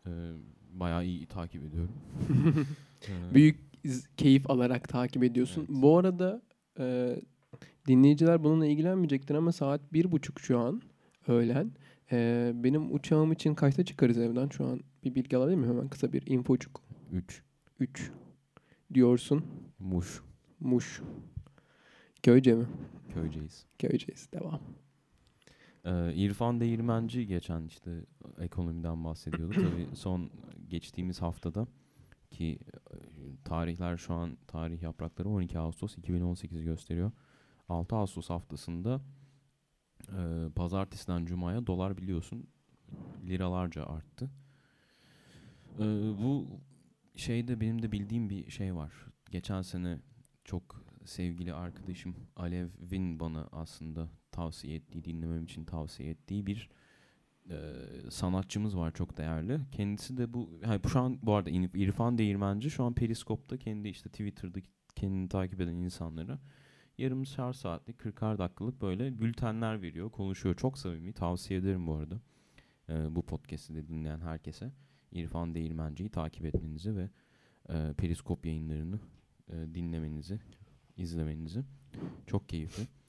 e, 0.06 0.10
bayağı 0.72 1.04
iyi 1.04 1.26
takip 1.26 1.64
ediyorum. 1.64 1.92
E, 3.08 3.34
Büyük 3.34 3.60
keyif 4.16 4.50
alarak 4.50 4.88
takip 4.88 5.24
ediyorsun. 5.24 5.66
Evet. 5.70 5.82
Bu 5.82 5.98
arada 5.98 6.42
e, 6.78 7.16
dinleyiciler 7.88 8.44
bununla 8.44 8.66
ilgilenmeyecektir 8.66 9.34
ama 9.34 9.52
saat 9.52 9.92
bir 9.92 10.12
buçuk 10.12 10.40
şu 10.40 10.58
an 10.58 10.82
öğlen. 11.28 11.70
E, 12.12 12.50
benim 12.54 12.94
uçağım 12.94 13.32
için 13.32 13.54
kaçta 13.54 13.84
çıkarız 13.84 14.18
evden 14.18 14.48
şu 14.48 14.66
an? 14.66 14.80
Bir 15.04 15.14
bilgi 15.14 15.36
alabilir 15.36 15.56
miyim 15.56 15.70
hemen 15.70 15.88
kısa 15.88 16.12
bir 16.12 16.26
infocuk. 16.26 16.82
Üç. 17.12 17.42
3 17.80 18.10
diyorsun. 18.94 19.44
Muş. 19.78 20.22
Muş. 20.60 21.02
Köyce 22.22 22.54
mi? 22.54 22.64
Köyceğiz. 23.14 23.66
Köyceğiz. 23.78 24.28
Devam. 24.32 24.60
Ee, 25.84 26.14
İrfan 26.14 26.60
Değirmenci 26.60 27.26
geçen 27.26 27.64
işte 27.64 28.04
ekonomiden 28.38 29.04
bahsediyordu. 29.04 29.54
Tabii 29.70 29.96
son 29.96 30.30
geçtiğimiz 30.68 31.22
haftada 31.22 31.66
ki 32.30 32.58
tarihler 33.44 33.96
şu 33.96 34.14
an 34.14 34.38
tarih 34.46 34.82
yaprakları 34.82 35.28
12 35.28 35.58
Ağustos 35.58 35.98
2018 35.98 36.62
gösteriyor. 36.64 37.12
6 37.68 37.96
Ağustos 37.96 38.30
haftasında 38.30 39.00
e, 40.08 40.48
pazartesiden 40.56 41.24
cumaya 41.24 41.66
dolar 41.66 41.96
biliyorsun 41.96 42.46
liralarca 43.26 43.86
arttı. 43.86 44.30
E, 45.78 45.84
bu 46.22 46.46
şeyde 47.16 47.60
benim 47.60 47.82
de 47.82 47.92
bildiğim 47.92 48.30
bir 48.30 48.50
şey 48.50 48.74
var. 48.74 48.92
Geçen 49.30 49.62
sene 49.62 49.98
çok 50.44 50.84
sevgili 51.04 51.54
arkadaşım 51.54 52.16
Alev'in 52.36 53.20
bana 53.20 53.48
aslında 53.52 54.08
tavsiye 54.32 54.74
ettiği, 54.74 55.04
dinlemem 55.04 55.44
için 55.44 55.64
tavsiye 55.64 56.10
ettiği 56.10 56.46
bir 56.46 56.68
e, 57.50 57.56
sanatçımız 58.10 58.76
var 58.76 58.92
çok 58.92 59.16
değerli. 59.16 59.60
Kendisi 59.72 60.16
de 60.16 60.34
bu, 60.34 60.50
yani 60.62 60.80
şu 60.88 61.00
an 61.00 61.18
bu 61.22 61.34
arada 61.34 61.50
İrfan 61.50 62.18
Değirmenci 62.18 62.70
şu 62.70 62.84
an 62.84 62.94
Periskop'ta 62.94 63.56
kendi 63.56 63.88
işte 63.88 64.08
Twitter'da 64.08 64.60
kendini 64.96 65.28
takip 65.28 65.60
eden 65.60 65.74
insanlara 65.74 66.38
yarımşar 66.98 67.52
saatlik 67.52 68.00
40'ar 68.00 68.38
dakikalık 68.38 68.82
böyle 68.82 69.20
bültenler 69.20 69.82
veriyor, 69.82 70.10
konuşuyor. 70.10 70.54
Çok 70.56 70.78
samimi, 70.78 71.12
tavsiye 71.12 71.60
ederim 71.60 71.86
bu 71.86 71.94
arada. 71.94 72.20
E, 72.88 73.16
bu 73.16 73.22
podcast'i 73.22 73.74
de 73.74 73.88
dinleyen 73.88 74.20
herkese 74.20 74.72
İrfan 75.12 75.54
Değirmenci'yi 75.54 76.10
takip 76.10 76.44
etmenizi 76.44 76.96
ve 76.96 77.10
e, 77.68 77.92
Periskop 77.96 78.46
yayınlarını 78.46 78.98
e, 79.48 79.74
dinlemenizi, 79.74 80.40
izlemenizi. 80.96 81.64
Çok 82.26 82.48
keyifli. 82.48 83.01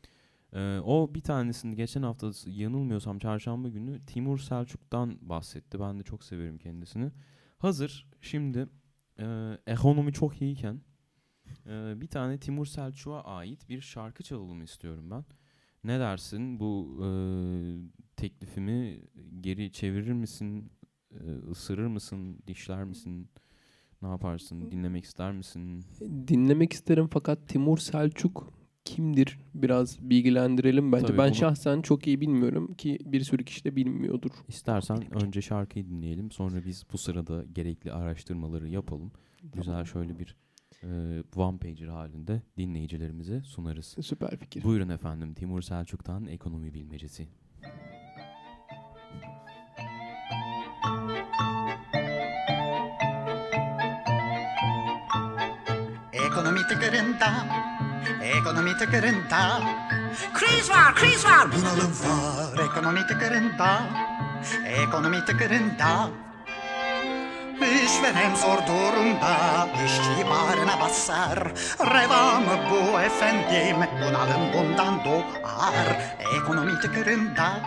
Ee, 0.54 0.80
o 0.80 1.14
bir 1.14 1.22
tanesini 1.22 1.76
geçen 1.76 2.04
hafta 2.04 2.32
yanılmıyorsam 2.46 3.20
çarşamba 3.20 3.70
günü 3.70 4.06
Timur 4.06 4.40
Selçuk'tan 4.40 5.18
bahsetti. 5.22 5.80
Ben 5.80 6.00
de 6.00 6.04
çok 6.04 6.24
severim 6.24 6.58
kendisini. 6.58 7.12
Hazır 7.58 8.08
şimdi 8.22 8.68
e, 9.20 9.58
ekonomi 9.68 10.14
çok 10.14 10.42
iyiyken 10.42 10.82
e, 11.66 12.02
bir 12.02 12.08
tane 12.08 12.38
Timur 12.38 12.66
Selçuk'a 12.66 13.22
ait 13.22 13.70
bir 13.70 13.82
şarkı 13.82 14.24
çalalım 14.24 14.64
istiyorum 14.64 15.12
ben. 15.12 15.26
Ne 15.84 16.00
dersin 16.00 16.60
bu 16.60 17.00
e, 17.04 17.08
teklifimi 18.16 19.02
geri 19.42 19.72
çevirir 19.72 20.14
misin? 20.14 20.72
E, 21.12 21.50
ısırır 21.52 21.88
mısın? 21.88 22.40
Dişler 22.48 22.84
misin? 22.84 23.30
Ne 24.02 24.08
yaparsın? 24.08 24.72
Dinlemek 24.72 25.04
ister 25.04 25.32
misin? 25.32 25.86
Dinlemek 26.28 26.74
isterim 26.74 27.08
fakat 27.12 27.48
Timur 27.48 27.78
Selçuk 27.78 28.63
kimdir? 28.86 29.40
Biraz 29.56 30.10
bilgilendirelim 30.10 30.92
bence. 30.92 31.06
Tabii 31.06 31.18
ben 31.18 31.28
bunu- 31.28 31.36
şahsen 31.36 31.82
çok 31.82 32.08
iyi 32.08 32.22
bilmiyorum 32.22 32.74
ki 32.74 33.00
bir 33.06 33.22
sürü 33.24 33.46
kişi 33.46 33.64
de 33.64 33.76
bilmiyordur. 33.76 34.32
İstersen 34.48 35.16
önce 35.24 35.42
şarkıyı 35.42 35.86
dinleyelim. 35.90 36.32
Sonra 36.32 36.66
biz 36.66 36.84
bu 36.94 36.98
sırada 36.98 37.44
gerekli 37.54 37.92
araştırmaları 37.92 38.70
yapalım. 38.70 39.12
Güzel 39.44 39.64
Tamam. 39.74 39.86
şöyle 39.86 40.20
bir 40.20 40.36
e, 40.84 40.88
one 41.36 41.58
pager 41.58 41.88
halinde 41.88 42.42
dinleyicilerimize 42.58 43.42
sunarız. 43.44 43.96
Süper 44.02 44.38
fikir. 44.38 44.64
Buyurun 44.64 44.90
efendim 44.90 45.34
Timur 45.34 45.62
Selçuk'tan 45.62 46.26
Ekonomi 46.28 46.74
Bilmecesi. 46.74 47.28
Ekonomi 56.14 56.60
tıkırında, 56.70 57.28
ekonomi 58.24 58.78
tıkırında. 58.78 59.62
Kriz 60.34 60.70
var, 60.70 60.96
kriz 60.96 61.26
var, 61.26 61.48
bunalım 61.52 61.92
var. 61.92 62.66
Ekonomi 62.66 63.08
tıkırında, 63.08 63.82
ekonomi 64.66 65.26
tıkırında. 65.26 66.10
İşveren 67.86 68.36
zor 68.36 68.58
durumda, 68.68 69.68
işçi 69.86 70.30
bağrına 70.30 70.80
basar. 70.82 71.40
Reva 71.80 72.40
mı 72.40 72.58
bu 72.72 73.00
efendim, 73.00 73.78
bunalım 74.02 74.54
bundan 74.54 75.06
doğar. 75.06 76.16
Ekonomi 76.36 76.80
tıkırında, 76.80 77.60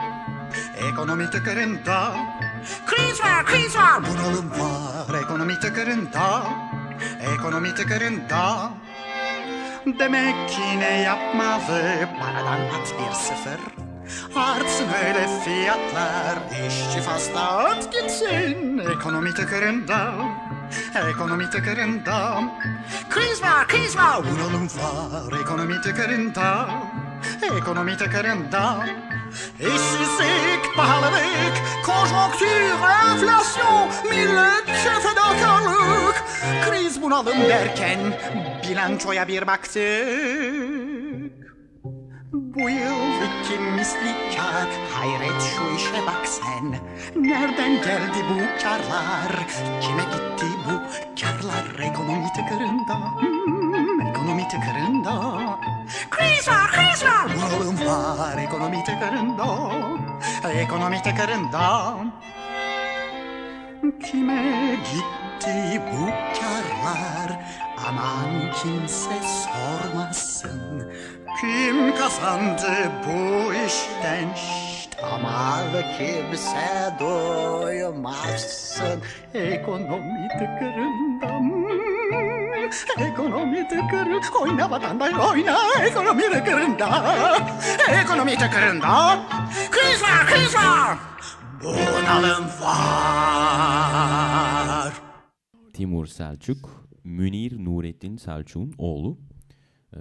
ekonomi 0.92 1.30
tıkırında. 1.30 2.12
Kriz 2.86 3.20
var, 3.20 3.46
kriz 3.46 3.76
var, 3.76 4.02
bunalım 4.06 4.50
var. 4.50 5.20
Ekonomi 5.22 5.60
tıkırında, 5.60 6.42
ekonomi 7.34 7.74
tıkırında. 7.74 8.70
Demek 9.86 10.48
ki 10.48 10.78
ne 10.78 11.00
yapmalı. 11.00 12.08
Paradan 12.20 12.60
at 12.60 12.94
bir 12.98 13.12
sıfır. 13.14 13.60
Artsın 14.40 14.86
öyle 15.06 15.28
fiyatlar. 15.44 16.38
İşçi 16.68 17.00
fazla 17.00 17.40
at 17.64 17.92
gitsin. 17.92 18.78
Ekonomi 18.78 19.34
tıkırında. 19.34 20.12
Ekonomi 21.10 21.50
tıkırında. 21.50 22.42
Kriz 23.10 23.42
var 23.42 23.68
kriz 23.68 23.96
var. 23.96 24.16
Bunalım 24.16 24.66
var. 24.66 25.40
Ekonomi 25.40 25.80
tıkırında. 25.80 26.68
Ekonomi 27.42 27.96
tıkırında 27.96 28.76
İşsizlik, 29.60 30.76
pahalılık, 30.76 31.54
konjonktür, 31.86 32.70
enflasyon, 33.10 33.88
milletçe 34.10 34.90
fedakarlık. 35.00 36.24
Kriz 36.68 37.02
bunalım 37.02 37.40
derken 37.48 37.98
bilançoya 38.68 39.28
bir 39.28 39.46
baktık. 39.46 39.76
Bu 42.32 42.70
yıl 42.70 43.22
iki 43.22 43.58
misli 43.58 44.14
kar, 44.36 44.68
hayret 44.94 45.42
şu 45.42 45.76
işe 45.76 46.06
bak 46.06 46.26
sen. 46.28 46.78
Nereden 47.22 47.72
geldi 47.82 48.24
bu 48.30 48.62
karlar, 48.62 49.46
kime 49.80 50.02
gitti 50.02 50.46
bu 50.66 50.72
karlar? 51.20 51.90
Ekonomi 51.90 52.26
tıkırında, 52.36 53.20
hmm, 53.20 54.00
ekonomi 54.00 54.48
tıkırında. 54.48 55.38
Kriz 56.10 56.48
var, 56.48 56.70
kriz 56.72 57.04
var, 57.04 57.26
bunalım 57.36 57.86
var, 57.86 58.38
ekonomi 58.38 58.84
tıkırında, 58.84 59.46
ekonomi 60.52 61.02
tıkırında. 61.02 61.94
Kime 64.04 64.76
gitti 64.92 65.82
bu 65.92 66.06
karlar? 66.40 67.38
Aman 67.88 68.52
kimse 68.62 69.10
sormasın. 69.22 70.92
Kim 71.40 71.96
kazandı 71.96 72.72
bu 73.06 73.52
işten? 73.54 74.28
Ama 75.02 75.58
kimse 75.98 76.94
duymazsın 77.00 79.02
Ekonomi 79.34 80.28
tıkırında 80.28 81.38
hmm, 81.38 81.75
Ekonomi 82.98 83.68
tıkırında 83.68 84.38
Oyna 84.40 84.70
vatandaş 84.70 85.14
oyna 85.14 85.58
Ekonomi 85.80 86.22
tıkırında 86.22 87.16
Ekonomi 88.02 88.34
tıkırında 88.38 89.18
Kriz 89.70 90.02
var 90.02 90.26
kriz 90.26 90.54
var 90.54 90.98
Bunalım 91.64 92.44
var 92.60 93.46
Timur 95.72 96.06
Selçuk, 96.06 96.88
Münir 97.04 97.64
Nurettin 97.64 98.16
Selçuk'un 98.16 98.74
oğlu. 98.78 99.18
Ee, 99.96 100.00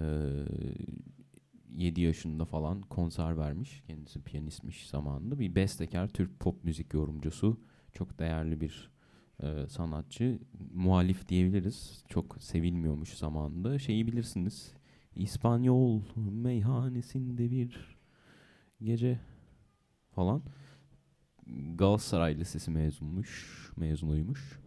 7 1.76 2.00
yaşında 2.00 2.44
falan 2.44 2.82
konser 2.82 3.38
vermiş. 3.38 3.82
Kendisi 3.86 4.22
piyanistmiş 4.22 4.88
zamanında. 4.88 5.38
Bir 5.38 5.54
bestekar, 5.54 6.08
Türk 6.08 6.40
pop 6.40 6.64
müzik 6.64 6.94
yorumcusu. 6.94 7.60
Çok 7.92 8.18
değerli 8.18 8.60
bir 8.60 8.90
e, 9.42 9.66
sanatçı. 9.68 10.38
Muhalif 10.74 11.28
diyebiliriz. 11.28 12.04
Çok 12.08 12.36
sevilmiyormuş 12.40 13.14
zamanında. 13.14 13.78
Şeyi 13.78 14.06
bilirsiniz. 14.06 14.72
İspanyol 15.16 16.00
meyhanesinde 16.16 17.50
bir 17.50 17.96
gece 18.82 19.20
falan. 20.10 20.42
Galatasaray 21.74 22.38
Lisesi 22.38 22.70
mezunmuş. 22.70 23.56
Mezunuymuş. 23.76 24.58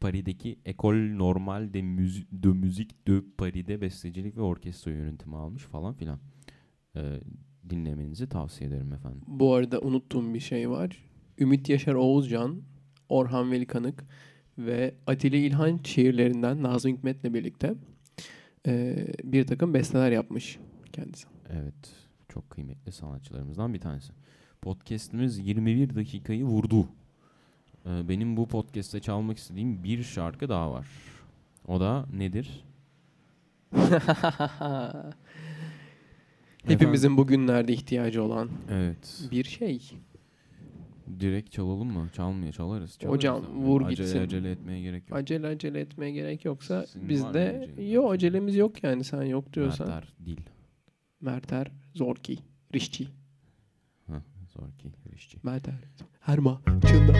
Paris'deki 0.00 0.58
École 0.64 1.18
Normale 1.18 1.74
de, 1.74 1.80
Müzi- 1.80 2.26
de 2.32 2.48
Musique 2.48 2.96
de 3.06 3.22
Paris'de 3.38 3.80
bestecilik 3.80 4.36
ve 4.36 4.40
orkestra 4.40 4.90
yönetimi 4.90 5.36
almış 5.36 5.62
falan 5.62 5.94
filan. 5.94 6.18
Ee, 6.96 7.20
dinlemenizi 7.70 8.28
tavsiye 8.28 8.70
ederim 8.70 8.92
efendim. 8.92 9.20
Bu 9.26 9.54
arada 9.54 9.80
unuttuğum 9.80 10.34
bir 10.34 10.40
şey 10.40 10.70
var. 10.70 11.04
Ümit 11.38 11.68
Yaşar 11.68 11.94
Oğuzcan, 11.94 12.62
Orhan 13.08 13.52
Veli 13.52 13.66
Kanık 13.66 14.04
ve 14.58 14.94
Atilla 15.06 15.36
İlhan 15.36 15.80
şiirlerinden 15.84 16.62
Nazım 16.62 16.92
Hikmet'le 16.92 17.24
birlikte 17.34 17.74
eee, 18.66 19.06
bir 19.24 19.46
takım 19.46 19.74
besteler 19.74 20.10
yapmış 20.10 20.58
kendisi. 20.92 21.26
Evet, 21.50 21.92
çok 22.28 22.50
kıymetli 22.50 22.92
sanatçılarımızdan 22.92 23.74
bir 23.74 23.80
tanesi. 23.80 24.12
Podcast'imiz 24.62 25.38
21 25.38 25.94
dakikayı 25.94 26.44
vurdu. 26.44 26.88
Ee, 27.86 28.08
benim 28.08 28.36
bu 28.36 28.48
podcast'te 28.48 29.00
çalmak 29.00 29.38
istediğim 29.38 29.84
bir 29.84 30.02
şarkı 30.02 30.48
daha 30.48 30.72
var. 30.72 30.86
O 31.68 31.80
da 31.80 32.06
nedir? 32.12 32.64
Hepimizin 36.66 37.16
bugünlerde 37.16 37.72
ihtiyacı 37.72 38.22
olan 38.22 38.48
Evet. 38.70 39.28
bir 39.30 39.44
şey. 39.44 39.90
Direkt 41.20 41.52
çalalım 41.52 41.92
mı? 41.92 42.08
Çalmıyor, 42.12 42.52
çalarız. 42.52 42.98
çalarız 42.98 43.18
Hocam, 43.18 43.36
ama 43.36 43.66
vur 43.66 43.82
acele, 43.82 43.94
gitsin. 43.94 44.20
Acele 44.20 44.50
etmeye 44.50 44.80
gerek 44.80 45.10
yok. 45.10 45.18
Acele 45.18 45.46
acele 45.46 45.80
etmeye 45.80 46.12
gerek 46.12 46.44
yoksa 46.44 46.86
Sizin 46.86 47.08
bizde 47.08 47.70
yok 47.82 48.12
acelemiz 48.12 48.56
yok 48.56 48.84
yani 48.84 49.04
sen 49.04 49.22
yok 49.22 49.52
diyorsan. 49.52 49.88
Mertler 49.88 50.14
dil. 50.26 50.38
Merter, 51.20 51.70
Zorki, 51.94 52.38
Rişçi, 52.74 53.08
Heh, 54.06 54.14
zor 54.48 54.68
ki 54.78 54.88
işçi. 55.16 55.38
Merter, 55.42 55.74
Herma, 56.20 56.60
Çında. 56.88 57.14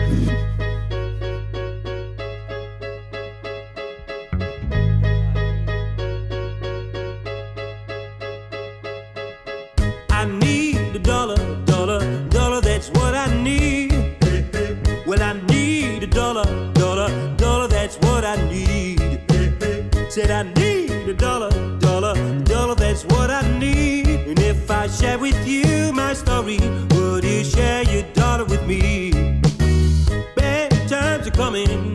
My 25.93 26.13
story, 26.13 26.59
would 26.91 27.23
you 27.23 27.43
share 27.43 27.83
your 27.83 28.03
daughter 28.13 28.45
with 28.45 28.65
me? 28.65 29.11
Bad 30.35 30.71
times 30.87 31.27
are 31.27 31.31
coming, 31.31 31.88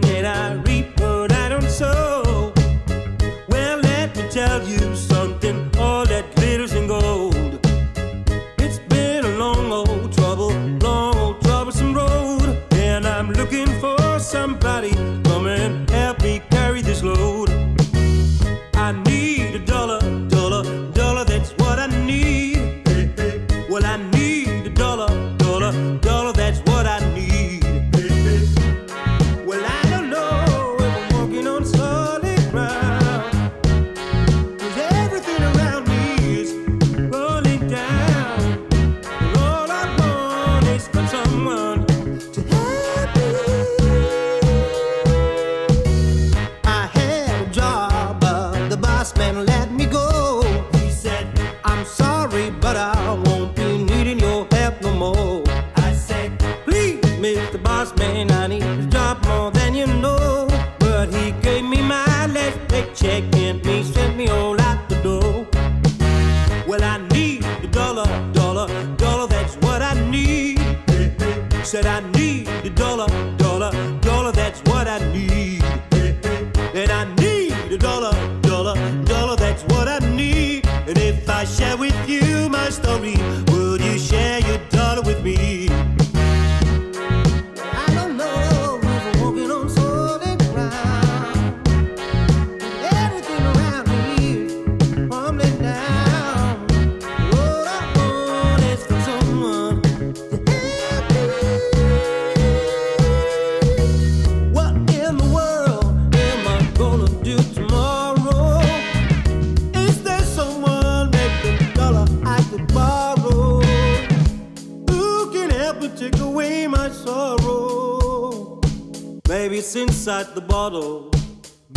inside 120.14 120.34
the 120.36 120.40
bottle. 120.40 121.10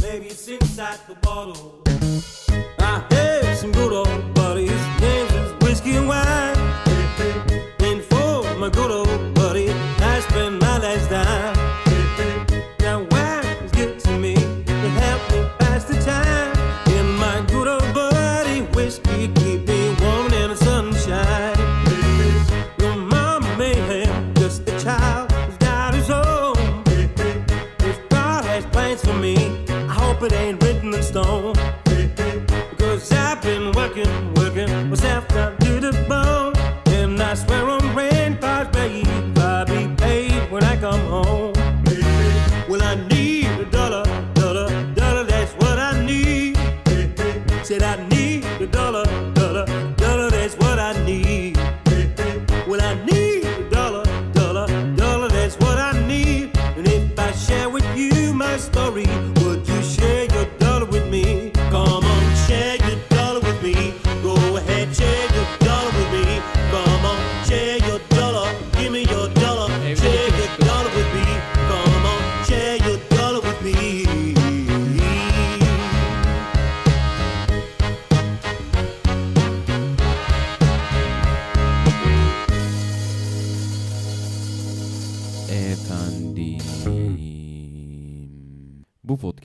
Maybe 0.04 0.28
it's 0.28 0.48
inside 0.48 1.00
the 1.08 1.16
bottle. 1.16 1.82
Ah, 2.80 3.04
I 3.10 3.16
had 3.16 3.58
some 3.58 3.72
good 3.72 3.92
old 3.92 4.07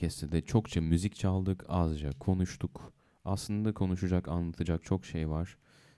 podcast'te 0.03 0.31
de 0.31 0.41
çokça 0.41 0.81
müzik 0.81 1.15
çaldık, 1.15 1.65
azca 1.67 2.09
konuştuk. 2.19 2.93
Aslında 3.25 3.73
konuşacak, 3.73 4.27
anlatacak 4.27 4.83
çok 4.83 5.05
şey 5.05 5.29
var. 5.29 5.57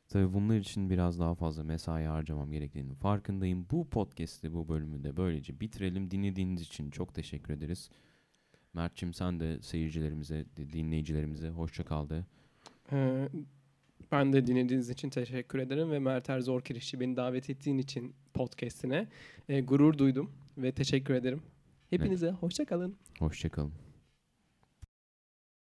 Tabii 0.10 0.34
bunlar 0.34 0.58
için 0.58 0.90
biraz 0.90 1.20
daha 1.20 1.36
fazla 1.36 1.64
mesai 1.64 2.04
harcamam 2.04 2.52
gerektiğini 2.52 2.96
farkındayım. 2.96 3.68
Bu 3.72 3.90
podcast'i 3.90 4.54
bu 4.54 4.70
bölümü 4.70 5.04
de 5.04 5.18
böylece 5.18 5.60
bitirelim. 5.60 6.12
Dinlediğiniz 6.12 6.62
için 6.62 6.92
çok 6.92 7.14
teşekkür 7.14 7.54
ederiz. 7.54 7.90
Mert'cim 8.74 9.14
sen 9.14 9.40
de 9.40 9.62
seyircilerimize, 9.62 10.46
dinleyicilerimize 10.58 11.50
hoşça 11.50 11.84
kal 11.84 12.10
de. 12.10 12.26
Ee, 12.92 13.30
ben 14.12 14.34
de 14.34 14.48
dinlediğiniz 14.48 14.90
için 14.90 15.10
teşekkür 15.10 15.60
ederim 15.60 15.92
ve 15.92 16.00
Mert 16.00 16.30
Erzor 16.30 16.62
Kirişçi 16.62 17.00
beni 17.00 17.16
davet 17.16 17.50
ettiğin 17.50 17.78
için 17.78 18.14
podcast'ine 18.34 19.08
e, 19.50 19.62
gurur 19.62 19.98
duydum 19.98 20.32
ve 20.58 20.72
teşekkür 20.72 21.14
ederim. 21.14 21.42
Hepinize 21.90 22.32
hoşça 22.32 22.66
kalın. 22.66 22.96
Hoşça 23.20 23.50
kalın. 23.50 23.85